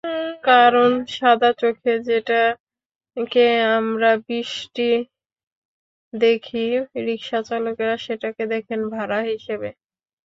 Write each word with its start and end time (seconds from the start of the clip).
কারণ, 0.43 0.89
সাদা 1.11 1.49
চোখে 1.53 1.93
যেটাকে 2.07 3.45
আমরা 3.77 4.11
বৃষ্টি 4.25 4.89
দেখি, 6.13 6.65
রিকশাচালকেরা 7.07 7.95
সেটাকে 8.05 8.43
দেখেন 8.53 8.79
ভাড়া 8.93 9.19
হিসেবে। 9.29 9.69